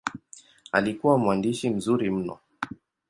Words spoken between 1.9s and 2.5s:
mno.